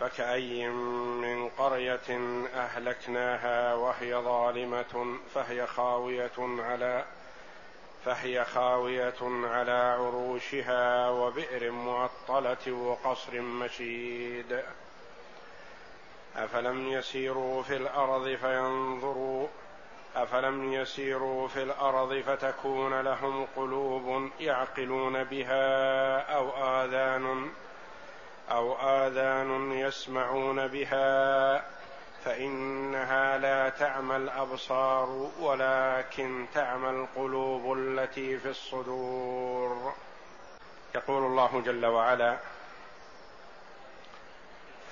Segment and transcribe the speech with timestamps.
[0.00, 2.18] فكأي من قرية
[2.54, 7.04] أهلكناها وهي ظالمة فهي خاوية على
[8.04, 14.62] فهي خاوية على عروشها وبئر معطلة وقصر مشيد.
[16.36, 19.48] أفلم يسيروا في الأرض فينظروا
[20.16, 27.50] أفلم يسيروا في الأرض فتكون لهم قلوب يعقلون بها أو آذان
[28.50, 31.64] أو آذان يسمعون بها
[32.24, 39.94] فإنها لا تعمى الأبصار ولكن تعمى القلوب التي في الصدور.
[40.94, 42.36] يقول الله جل وعلا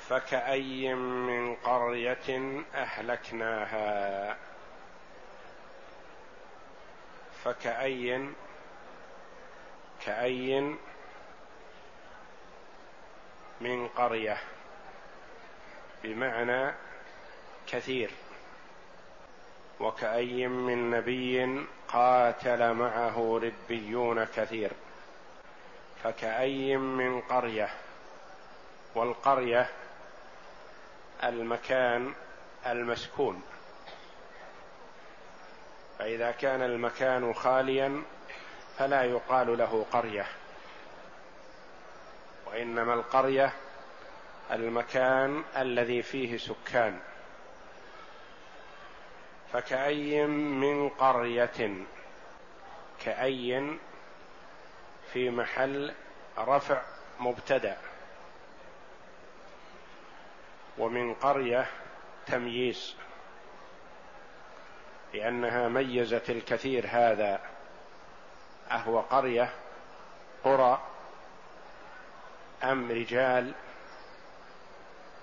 [0.08, 4.36] فكأي من قرية أهلكناها.
[7.44, 8.28] فكأي
[10.04, 10.74] كأي
[13.62, 14.38] من قرية
[16.02, 16.74] بمعنى
[17.66, 18.10] كثير.
[19.80, 24.72] وكأي من نبي قاتل معه ربيون كثير.
[26.04, 27.70] فكأي من قرية
[28.94, 29.68] والقرية
[31.24, 32.14] المكان
[32.66, 33.42] المسكون.
[35.98, 38.02] فإذا كان المكان خاليا
[38.78, 40.26] فلا يقال له قرية.
[42.52, 43.52] وإنما القرية
[44.50, 47.00] المكان الذي فيه سكان.
[49.52, 51.84] فكأي من قرية
[53.04, 53.78] كأي
[55.12, 55.94] في محل
[56.38, 56.82] رفع
[57.20, 57.78] مبتدأ.
[60.78, 61.66] ومن قرية
[62.26, 62.96] تمييز
[65.14, 67.40] لأنها ميزت الكثير هذا
[68.70, 69.52] أهو قرية
[70.44, 70.91] قرى
[72.64, 73.52] أم رجال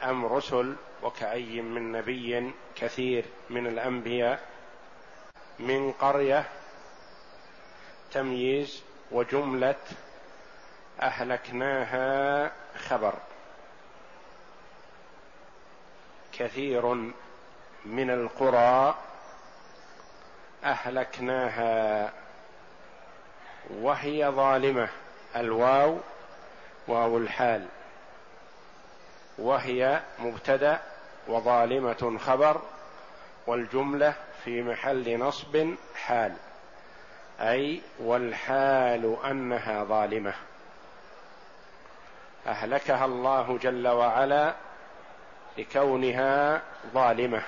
[0.03, 4.39] أم رسل وكأي من نبي كثير من الأنبياء
[5.59, 6.45] من قرية
[8.11, 9.75] تمييز وجملة
[11.01, 13.13] أهلكناها خبر.
[16.33, 16.85] كثير
[17.85, 18.97] من القرى
[20.63, 22.13] أهلكناها
[23.69, 24.89] وهي ظالمة.
[25.35, 25.97] الواو
[26.89, 27.65] واو الحال.
[29.37, 30.79] وهي مبتدأ
[31.27, 32.61] وظالمة خبر
[33.47, 34.13] والجملة
[34.43, 36.33] في محل نصب حال.
[37.39, 40.33] أي والحال أنها ظالمة.
[42.47, 44.53] أهلكها الله جل وعلا
[45.57, 46.61] لكونها
[46.93, 47.41] ظالمة.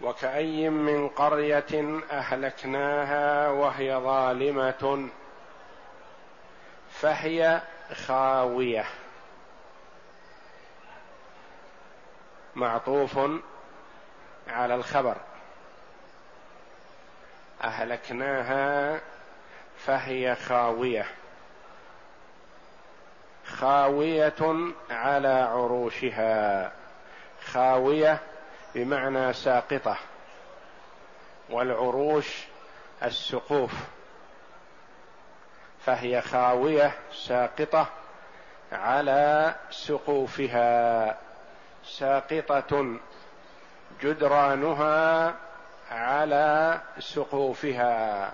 [0.00, 5.08] وكأي من قرية أهلكناها وهي ظالمة
[7.02, 7.60] فهي
[8.06, 8.84] خاوية.
[12.54, 13.18] معطوف
[14.48, 15.16] على الخبر.
[17.64, 19.00] أهلكناها
[19.78, 21.06] فهي خاوية.
[23.46, 26.72] خاوية على عروشها.
[27.44, 28.18] خاوية
[28.74, 29.96] بمعنى ساقطة.
[31.50, 32.44] والعروش
[33.02, 33.72] السقوف.
[35.86, 37.86] فهي خاوية ساقطة
[38.72, 41.16] على سقوفها.
[41.84, 42.96] ساقطة
[44.02, 45.34] جدرانها
[45.90, 48.32] على سقوفها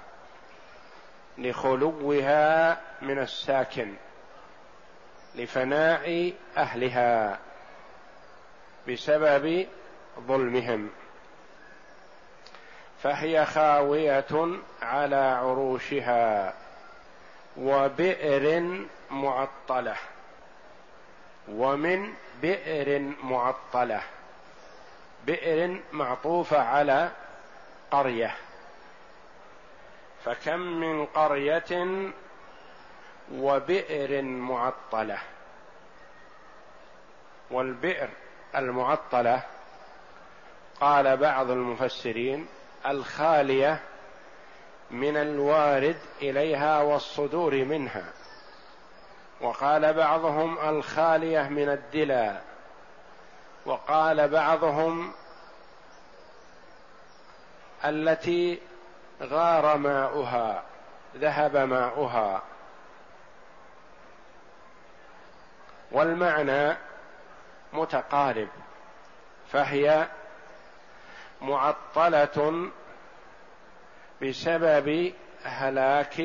[1.38, 3.94] لخلوها من الساكن
[5.34, 7.38] لفناء أهلها
[8.88, 9.66] بسبب
[10.20, 10.90] ظلمهم.
[13.02, 16.54] فهي خاوية على عروشها.
[17.56, 18.78] وبئر
[19.10, 19.96] معطلة.
[21.48, 24.02] ومن بئر معطلة.
[25.26, 27.10] بئر معطوفة على
[27.90, 28.36] قرية.
[30.24, 32.10] فكم من قرية
[33.32, 35.18] وبئر معطلة.
[37.50, 38.08] والبئر
[38.56, 39.42] المعطلة
[40.80, 42.46] قال بعض المفسرين
[42.86, 43.80] الخالية
[44.90, 48.04] من الوارد إليها والصدور منها.
[49.40, 52.40] وقال بعضهم الخالية من الدلا.
[53.66, 55.12] وقال بعضهم
[57.84, 58.60] التي
[59.22, 60.62] غار ماؤها
[61.16, 62.42] ذهب ماؤها.
[65.92, 66.76] والمعنى
[67.72, 68.48] متقارب
[69.52, 70.06] فهي
[71.40, 72.70] معطلة
[74.22, 75.12] بسبب
[75.44, 76.22] هلاك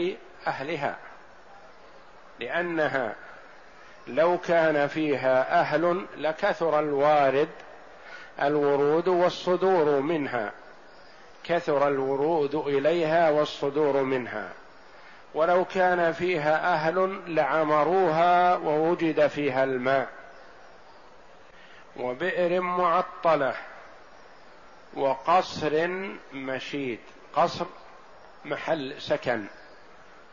[0.48, 0.98] أهلها
[2.40, 3.16] لأنها
[4.07, 7.50] لو كان فيها أهل لكثر الوارد
[8.42, 10.51] الورود والصدور منها
[11.44, 14.50] كثر الورود إليها والصدور منها.
[15.34, 20.07] ولو كان فيها أهل لعمروها ووجد فيها الماء
[21.98, 23.56] وبئر معطلة
[24.94, 25.88] وقصر
[26.34, 27.00] مشيد.
[27.36, 27.66] قصر
[28.45, 29.45] محل سكن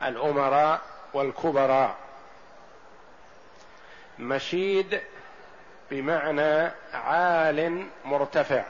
[0.03, 0.81] الأمراء
[1.15, 1.97] والكبراء.
[4.19, 5.01] مشيد
[5.91, 8.65] بمعنى عال مرتفع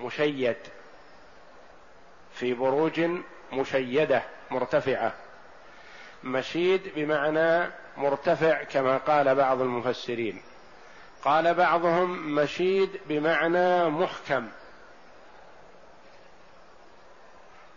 [0.00, 0.56] مشيد
[2.34, 3.00] في بروج
[3.52, 5.12] مشيدة مرتفعة.
[6.24, 10.42] مشيد بمعنى مرتفع كما قال بعض المفسرين.
[11.24, 14.48] قال بعضهم مشيد بمعنى محكم.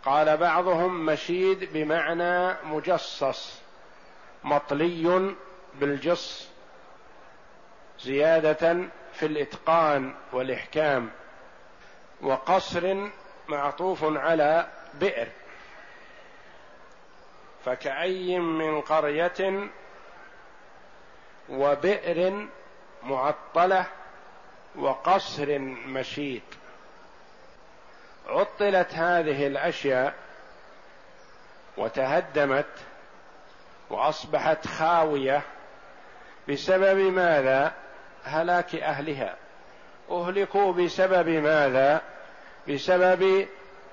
[0.08, 3.60] قال بعضهم مشيد بمعنى مجصص
[4.44, 5.34] مطلي
[5.74, 6.48] بالجص
[8.00, 11.10] زيادة في الإتقان والإحكام
[12.20, 13.08] وقصر
[13.48, 15.28] معطوف على بئر.
[17.64, 19.70] فكأي من قرية
[21.48, 22.48] وبئر
[23.02, 23.86] معطلة
[24.76, 26.42] وقصر مشيد.
[28.28, 30.14] عطلت هذه الأشياء
[31.76, 32.66] وتهدمت
[33.90, 35.42] وأصبحت خاوية
[36.48, 37.72] بسبب ماذا؟
[38.24, 39.36] هلاك أهلها.
[40.10, 42.00] أهلكوا بسبب ماذا؟
[42.68, 43.46] بسبب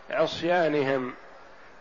[0.10, 1.14] عصيانهم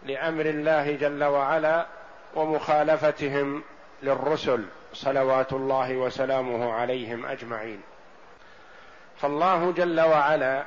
[0.05, 1.87] لأمر الله جل وعلا
[2.35, 3.63] ومخالفتهم
[4.03, 7.83] للرسل صلوات الله وسلامه عليهم أجمعين.
[9.17, 10.65] فالله جل وعلا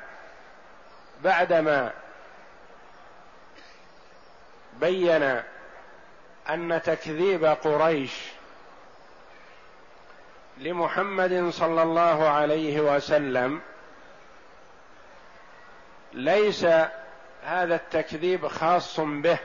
[1.24, 1.94] بعدما
[4.80, 5.42] بين
[6.50, 8.14] أن تكذيب قريش
[10.58, 13.62] لمحمد صلى الله عليه وسلم
[16.14, 16.66] ليس
[17.44, 19.40] هذا التكذيب خاص به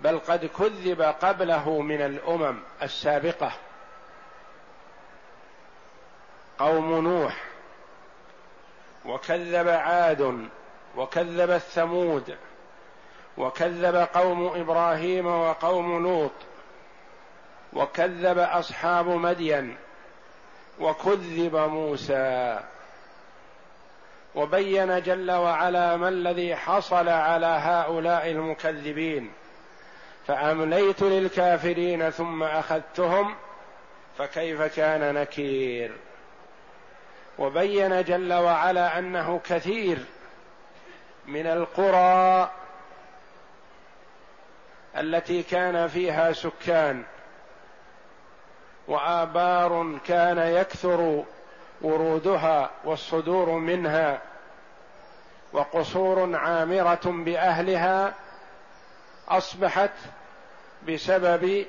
[0.00, 3.52] بل قد كذب قبله من الأمم السابقة
[6.58, 7.49] قوم نوح.
[9.04, 10.48] وكذب عاد
[10.96, 12.36] وكذب الثمود
[13.38, 16.30] وكذب قوم إبراهيم وقوم لوط
[17.72, 19.76] وكذب أصحاب مدين
[20.80, 22.60] وكذب موسى
[24.34, 29.32] وبين جل وعلا ما الذي حصل على هؤلاء المكذبين
[30.26, 33.34] فأمليت للكافرين ثم أخذتهم
[34.18, 35.92] فكيف كان نكير
[37.40, 39.98] وبين جل وعلا أنه كثير
[41.26, 42.50] من القرى
[44.96, 47.02] التي كان فيها سكان
[48.88, 51.24] وآبار كان يكثر
[51.82, 54.20] ورودها والصدور منها
[55.52, 58.14] وقصور عامرة بأهلها
[59.28, 59.90] أصبحت
[60.88, 61.66] بسبب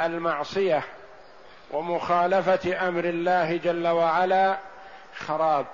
[0.00, 0.82] المعصية
[1.70, 4.58] ومخالفة أمر الله جل وعلا
[5.16, 5.66] خراب.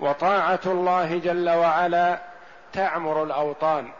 [0.00, 2.18] وطاعة الله جل وعلا
[2.72, 3.92] تعمر الأوطان.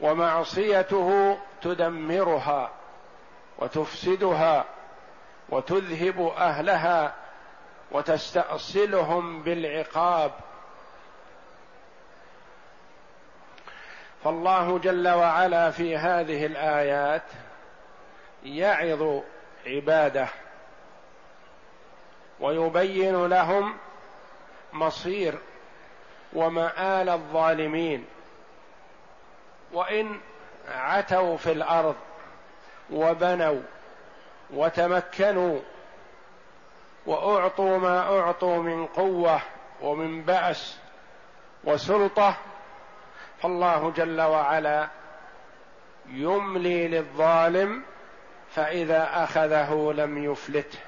[0.00, 2.70] ومعصيته تدمرها
[3.58, 4.64] وتفسدها
[5.48, 7.14] وتذهب أهلها
[7.90, 10.32] وتستأصلهم بالعقاب.
[14.24, 17.22] فالله جل وعلا في هذه الآيات
[18.44, 19.22] يعظ
[19.66, 20.28] عباده
[22.40, 23.76] ويبين لهم
[24.72, 25.38] مصير
[26.32, 28.06] ومآل الظالمين.
[29.72, 30.20] وإن
[30.68, 31.96] عتوا في الأرض
[32.90, 33.60] وبنوا
[34.50, 35.58] وتمكنوا
[37.06, 39.40] وأعطوا ما أعطوا من قوة
[39.80, 40.78] ومن بأس
[41.64, 42.36] وسلطة
[43.42, 44.88] فالله جل وعلا
[46.08, 47.82] يملي للظالم
[48.58, 50.78] فإذا أخذه لم يفلته.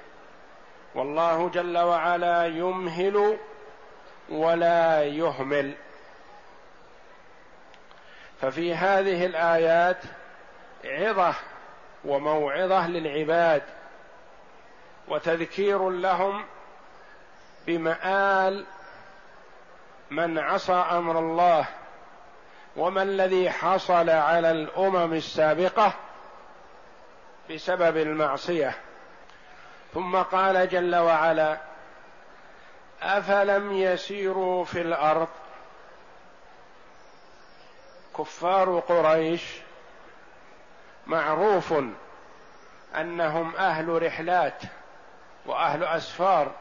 [0.94, 3.38] والله جل وعلا يمهل
[4.28, 5.74] ولا يهمل.
[8.40, 9.96] ففي هذه الآيات
[10.84, 11.34] عظة
[12.04, 13.62] وموعظة للعباد
[15.08, 16.44] وتذكير لهم
[17.66, 18.66] بمآل
[20.10, 21.66] من عصى أمر الله
[22.76, 25.94] وما الذي حصل على الأمم السابقة
[27.50, 28.74] بسبب المعصية.
[29.94, 31.58] ثم قال جل وعلا
[33.02, 35.28] أفلم يسيروا في الأرض؟
[38.18, 39.42] كفار قريش
[41.06, 41.74] معروف
[42.96, 44.62] أنهم أهل رحلات
[45.46, 46.52] وأهل أسفار.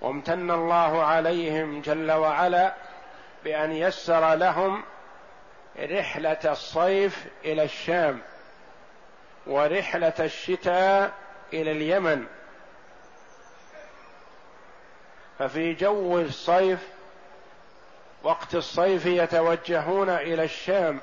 [0.00, 2.74] وامتن الله عليهم جل وعلا
[3.44, 4.82] بأن يسر لهم
[5.78, 8.22] رحلة الصيف إلى الشام.
[9.46, 11.12] ورحلة الشتاء
[11.52, 12.26] إلى اليمن.
[15.38, 16.88] ففي جو الصيف
[18.22, 21.00] وقت الصيف يتوجهون إلى الشام.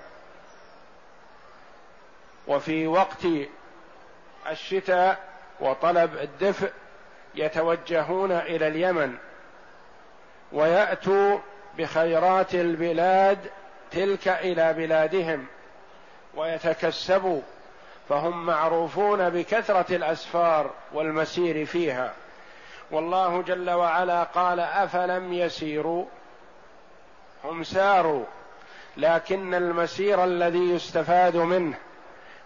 [2.48, 3.26] وفي وقت
[4.50, 5.20] الشتاء
[5.60, 6.72] وطلب الدفء
[7.36, 9.18] يتوجهون إلى اليمن.
[10.52, 11.40] ويأتوا
[11.78, 13.40] بخيرات البلاد
[13.92, 15.46] تلك إلى بلادهم
[16.36, 17.42] ويتكسبوا
[18.10, 22.14] فهم معروفون بكثرة الأسفار والمسير فيها.
[22.92, 26.06] والله جل وعلا قال أفلم يسيروا؟
[27.44, 28.26] هم ساروا.
[28.98, 31.78] لكن المسير الذي يستفاد منه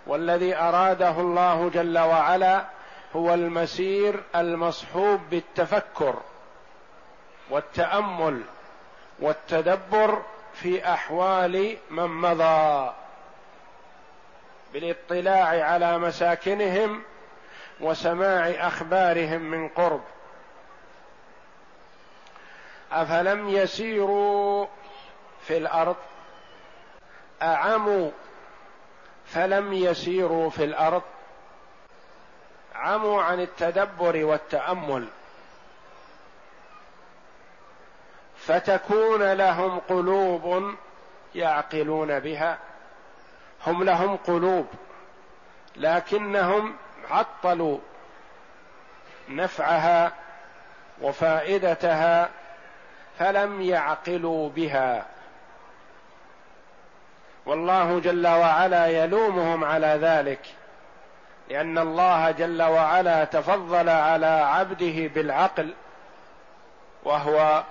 [0.07, 2.65] والذي أراده الله جل وعلا
[3.15, 6.15] هو المسير المصحوب بالتفكر
[7.49, 8.41] والتأمل
[9.19, 10.21] والتدبر
[10.53, 12.93] في أحوال من مضى.
[14.73, 17.03] بالاطلاع على مساكنهم
[17.79, 20.01] وسماع أخبارهم من قرب.
[22.91, 24.67] أفلم يسيروا
[25.41, 25.95] في الأرض؟
[27.41, 28.11] أعموا
[29.25, 31.01] فلم يسيروا في الأرض؟
[32.75, 35.07] عموا عن التدبر والتأمل.
[38.37, 40.75] فتكون لهم قلوب
[41.35, 42.57] يعقلون بها.
[43.67, 44.67] هم لهم قلوب
[45.75, 46.75] لكنهم
[47.11, 47.77] عطلوا
[49.29, 50.11] نفعها
[51.01, 52.29] وفائدتها
[53.19, 55.05] فلم يعقلوا بها.
[57.45, 60.39] والله جل وعلا يلومهم على ذلك
[61.49, 65.73] لأن الله جل وعلا تفضل على عبده بالعقل
[67.03, 67.63] وهو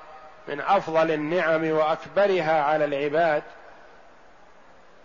[0.49, 3.43] من أفضل النعم وأكبرها على العباد.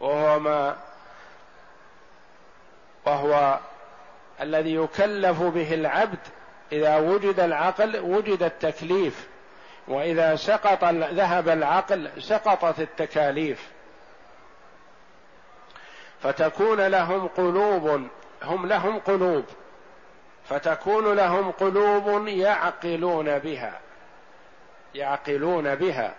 [0.02, 0.78] وهو ما
[3.06, 3.60] وهو
[4.42, 6.20] الذي يكلف به العبد
[6.72, 9.28] إذا وجد العقل وجد التكليف.
[9.88, 13.70] وإذا سقط ذهب العقل سقطت التكاليف.
[16.24, 18.08] فتكون لهم قلوب
[18.44, 19.46] هم لهم قلوب.
[20.50, 23.80] فتكون لهم قلوب يعقلون بها.
[24.96, 26.14] يعقلون بها.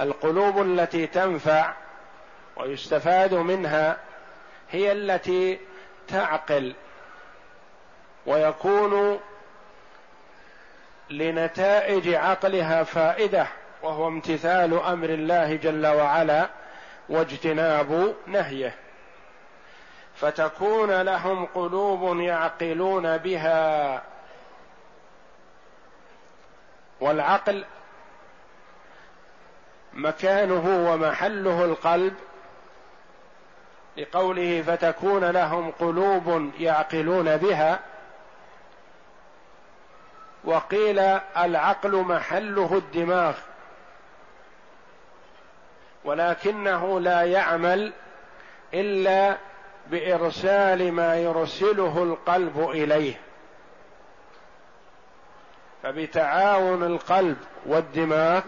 [0.00, 1.74] القلوب التي تنفع
[2.56, 3.96] ويستفاد منها
[4.70, 5.60] هي التي
[6.08, 6.74] تعقل
[8.26, 9.20] ويكون
[11.10, 13.46] لنتائج عقلها فائدة
[13.82, 16.48] وهو امتثال أمر الله جل وعلا
[17.08, 18.74] واجتناب نهيه.
[20.16, 24.02] فتكون لهم قلوب يعقلون بها.
[27.00, 27.64] والعقل
[29.92, 32.14] مكانه ومحله القلب
[33.96, 37.80] لقوله فتكون لهم قلوب يعقلون بها
[40.44, 40.98] وقيل
[41.36, 43.34] العقل محله الدماغ
[46.04, 47.92] ولكنه لا يعمل
[48.74, 49.36] إلا
[49.86, 53.14] بإرسال ما يرسله القلب إليه.
[55.82, 58.42] فبتعاون القلب والدماغ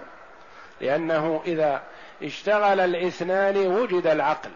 [0.81, 1.83] لأنه إذا
[2.23, 4.51] اشتغل الاثنان وجد العقل.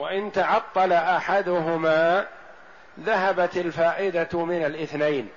[0.00, 2.26] وإن تعطل أحدهما
[3.00, 5.28] ذهبت الفائدة من الاثنين.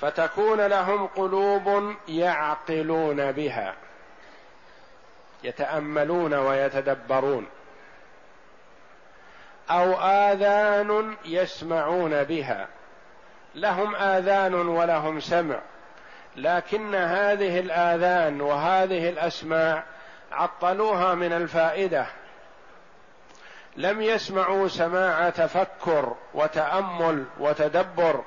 [0.00, 3.74] فتكون لهم قلوب يعقلون بها
[5.44, 7.46] يتأملون ويتدبرون
[9.70, 12.68] أو آذان يسمعون بها.
[13.54, 15.60] لهم آذان ولهم سمع
[16.36, 19.84] لكن هذه الآذان وهذه الأسماع
[20.32, 22.06] عطلوها من الفائدة.
[23.76, 28.24] لم يسمعوا سماع تفكر وتأمل وتدبر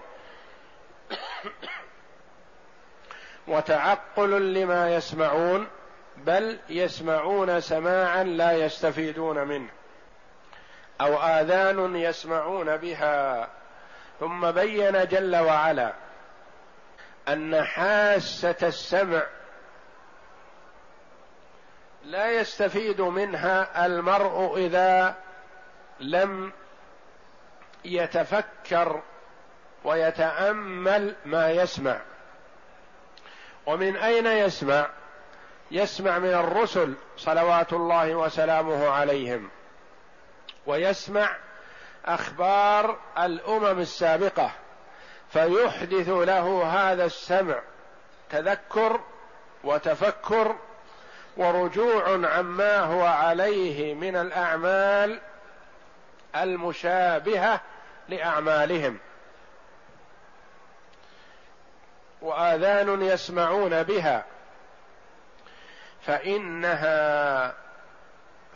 [3.48, 5.68] وتعقل لما يسمعون
[6.18, 9.70] بل يسمعون سماعا لا يستفيدون منه.
[11.02, 13.48] أو آذان يسمعون بها.
[14.20, 15.94] ثم بين جل وعلا
[17.28, 19.24] أن حاسة السمع
[22.04, 25.16] لا يستفيد منها المرء إذا
[26.00, 26.52] لم
[27.86, 29.02] يتفكر
[29.84, 32.02] ويتأمل ما يسمع.
[33.66, 34.90] ومن أين يسمع؟
[35.72, 39.50] يسمع من الرسل صلوات الله وسلامه عليهم
[40.66, 41.36] ويسمع
[42.06, 44.52] أخبار الأمم السابقة
[45.30, 47.62] فيحدث له هذا السمع
[48.30, 49.00] تذكر
[49.64, 50.56] وتفكر
[51.38, 55.22] ورجوع عما هو عليه من الأعمال
[56.36, 57.62] المشابهة
[58.10, 59.00] لأعمالهم.
[62.22, 64.26] وآذان يسمعون بها.
[66.02, 67.54] فإنها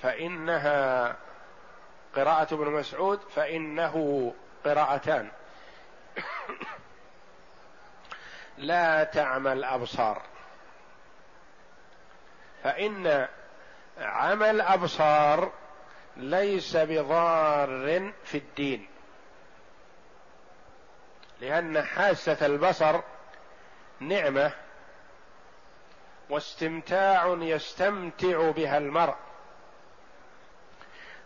[0.01, 1.15] فإنها
[2.15, 4.33] قراءة ابن مسعود فإنه
[4.65, 5.31] قراءتان.
[8.57, 10.21] لا تعمى الأبصار.
[12.65, 13.27] فإن
[13.99, 15.51] عمى الابصار
[16.17, 18.87] ليس بضار في الدين.
[21.41, 23.01] لأن حاسة البصر
[23.99, 24.51] نعمة
[26.29, 29.15] واستمتاع يستمتع بها المرء.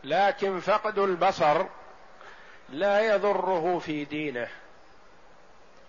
[0.03, 1.65] لكن فقد البصر
[2.69, 4.47] لا يضره في دينه.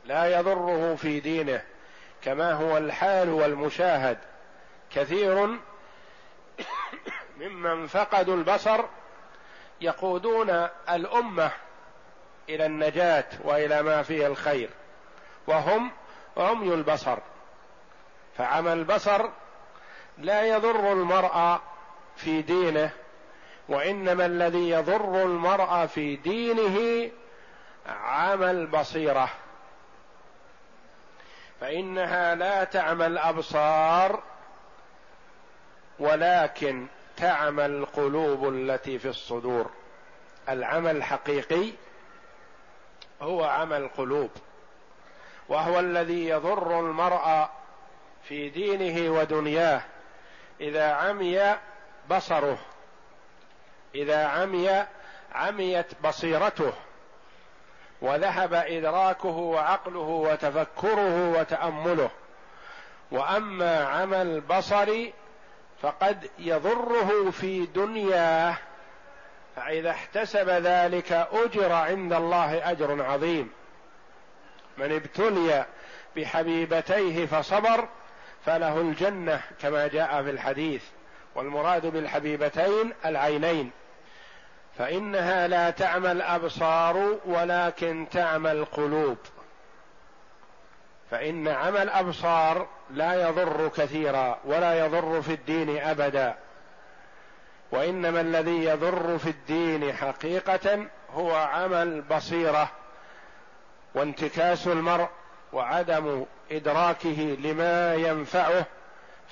[0.05, 1.63] لا يضره في دينه
[2.23, 4.30] كما هو الحال والمشاهد.
[4.95, 5.59] كثير
[7.37, 8.85] ممن فقدوا البصر
[9.81, 11.51] يقودون الأمة
[12.49, 14.71] إلى النجاة وإلى ما فيه الخير
[15.47, 15.91] وهم
[16.37, 17.19] عمي البصر.
[18.37, 19.29] فعمى البصر
[20.19, 21.61] لا يضر المرء
[22.17, 22.91] في دينه
[23.69, 27.11] وإنما الذي يضر المرء في دينه
[27.87, 29.29] عمى البصيرة.
[31.61, 34.23] فإنها لا تعمى الأبصار
[36.01, 36.87] ولكن
[37.17, 39.71] تعمى القلوب التي في الصدور.
[40.49, 41.73] العمى الحقيقي
[43.23, 44.31] هو عمى القلوب
[45.49, 47.49] وهو الذي يضر المرء
[48.25, 49.83] في دينه ودنياه.
[50.61, 51.57] إذا عمي
[52.11, 52.59] بصره
[53.95, 54.85] إذا عمي
[55.35, 56.73] عميت بصيرته
[58.03, 62.11] وذهب إدراكه وعقله وتفكره وتأمله.
[63.11, 65.11] وأما عمى البصر
[65.83, 68.57] فقد يضره في دنياه
[69.57, 73.51] فإذا احتسب ذلك أجر عند الله أجر عظيم.
[74.79, 75.65] من ابتلي
[76.17, 77.89] بحبيبتيه فصبر
[78.47, 80.85] فله الجنة كما جاء في الحديث
[81.35, 83.71] والمراد بالحبيبتين العينين.
[84.79, 89.19] فإنها لا تعمى الأبصار ولكن تعمى القلوب.
[91.11, 96.35] فإن عمى الابصار لا يضر كثيرا ولا يضر في الدين أبدا.
[97.73, 102.71] وإنما الذي يضر في الدين حقيقة هو عمى البصيره
[103.95, 105.09] وانتكاس المرء
[105.53, 108.65] وعدم إدراكه لما ينفعه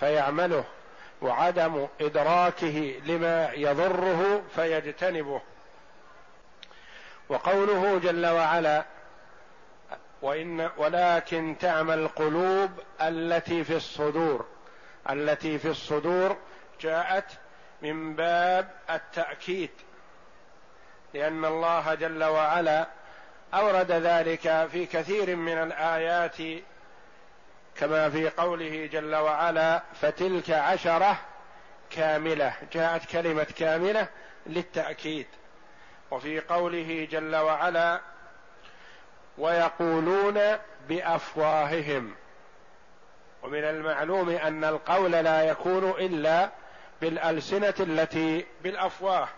[0.00, 0.64] فيعمله
[1.22, 5.40] وعدم إدراكه لما يضره فيجتنبه.
[7.28, 8.84] وقوله جل وعلا
[10.22, 14.46] وإن ولكن تعمى القلوب التي في الصدور
[15.10, 16.36] التي في الصدور
[16.80, 17.24] جاءت
[17.82, 19.70] من باب التأكيد
[21.14, 22.86] لأن الله جل وعلا
[23.54, 26.36] أورد ذلك في كثير من الآيات
[27.76, 31.18] كما في قوله جل وعلا فتلك عشرة
[31.90, 34.08] كاملة جاءت كلمة كاملة
[34.46, 35.26] للتأكيد.
[36.10, 38.00] وفي قوله جل وعلا
[39.38, 40.40] ويقولون
[40.88, 42.14] بأفواههم.
[43.42, 46.50] ومن المعلوم أن القول لا يكون إلا
[47.00, 49.28] بالألسنة التي بالأفواه.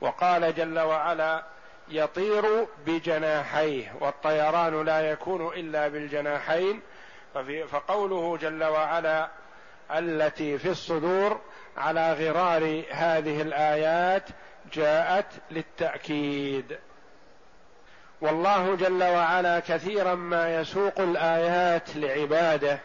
[0.00, 1.44] وقال جل وعلا
[1.88, 6.80] يطير بجناحيه والطيران لا يكون إلا بالجناحين.
[7.34, 9.28] ففي فقوله جل وعلا
[9.90, 11.40] التي في الصدور
[11.76, 14.24] على غرار هذه الآيات
[14.72, 16.78] جاءت للتأكيد.
[18.20, 22.78] والله جل وعلا كثيرا ما يسوق الآيات لعباده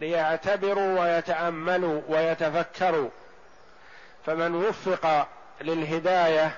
[0.00, 3.10] ليعتبروا ويتأملوا ويتفكروا.
[4.26, 5.28] فمن وفق
[5.60, 6.50] للهداية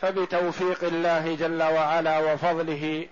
[0.00, 3.08] فبتوفيق الله جل وعلا وفضله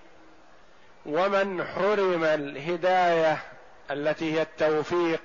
[1.07, 3.39] ومن حرم الهداية
[3.91, 5.21] التي هي التوفيق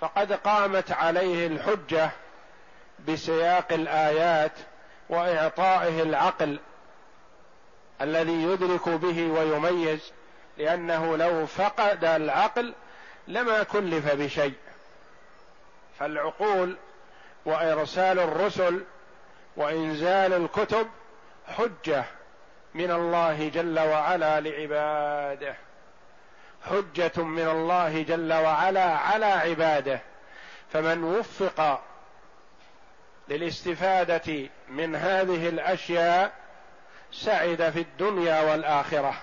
[0.00, 2.10] فقد قامت عليه الحجة
[3.08, 4.52] بسياق الآيات
[5.08, 6.58] وإعطائه العقل
[8.00, 10.12] الذي يدرك به ويميز
[10.58, 12.74] لأنه لو فقد العقل
[13.28, 14.54] لما كلف بشيء.
[15.98, 16.76] فالعقول
[17.44, 18.84] وإرسال الرسل
[19.56, 20.86] وإنزال الكتب
[21.46, 22.04] حجة
[22.74, 25.54] من الله جل وعلا لعباده.
[26.70, 30.00] حجة من الله جل وعلا على عباده.
[30.72, 31.82] فمن وفق
[33.28, 36.43] للاستفادة من هذه الأشياء
[37.14, 39.14] سعد في الدنيا والآخرة.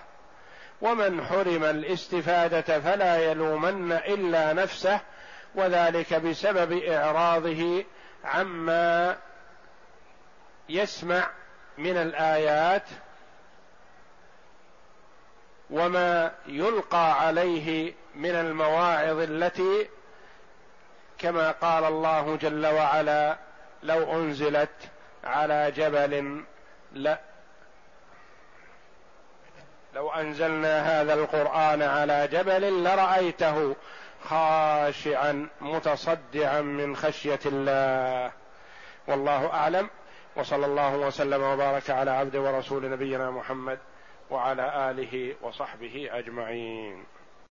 [0.81, 4.99] ومن حرم الاستفادة فلا يلومن إلا نفسه
[5.55, 7.83] وذلك بسبب إعراضه
[8.25, 9.17] عما
[10.69, 11.29] يسمع
[11.77, 12.83] من الآيات
[15.69, 19.89] وما يلقى عليه من المواعظ التي
[21.17, 23.37] كما قال الله جل وعلا
[23.83, 24.89] لو أنزلت
[25.23, 26.43] على جبل
[29.95, 33.75] لو أنزلنا هذا القرآن على جبل لرأيته
[34.23, 38.31] خاشعا متصدعا من خشية الله.
[39.07, 39.89] والله أعلم.
[40.35, 43.79] وصلى الله وسلم وبارك على عبد ورسول نبينا محمد
[44.29, 47.05] وعلى آله وصحبه أجمعين.